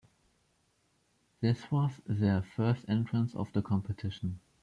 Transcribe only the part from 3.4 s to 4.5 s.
the competition.